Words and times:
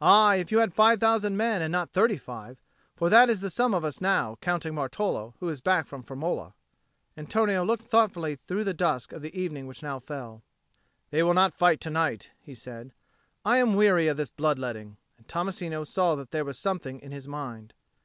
"Aye, 0.00 0.36
if 0.36 0.52
you 0.52 0.58
have 0.60 0.72
five 0.72 1.00
thousand 1.00 1.36
men 1.36 1.60
and 1.62 1.72
not 1.72 1.90
thirty 1.90 2.16
five 2.16 2.62
for 2.94 3.10
that 3.10 3.28
is 3.28 3.40
the 3.40 3.50
sum 3.50 3.74
of 3.74 3.84
us 3.84 4.00
now, 4.00 4.38
counting 4.40 4.72
Martolo, 4.72 5.34
who 5.40 5.48
is 5.48 5.60
back 5.60 5.88
from 5.88 6.04
Firmola." 6.04 6.52
Antonio 7.16 7.64
looked 7.64 7.82
thoughtfully 7.82 8.36
through 8.36 8.62
the 8.62 8.72
dusk 8.72 9.10
of 9.12 9.24
evening 9.24 9.66
which 9.66 9.82
now 9.82 9.98
fell. 9.98 10.44
"They 11.10 11.24
will 11.24 11.34
not 11.34 11.54
fight 11.58 11.80
to 11.80 11.90
night," 11.90 12.30
he 12.40 12.54
said. 12.54 12.92
"I 13.44 13.56
am 13.58 13.74
weary 13.74 14.06
of 14.06 14.16
this 14.16 14.30
blood 14.30 14.60
letting." 14.60 14.96
And 15.16 15.26
Tommasino 15.26 15.82
saw 15.84 16.14
that 16.14 16.30
there 16.30 16.44
was 16.44 16.56
something 16.56 17.00
in 17.00 17.10
his 17.10 17.26
mind. 17.26 17.74